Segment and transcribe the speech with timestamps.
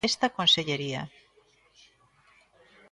[0.09, 1.01] Esta consellería.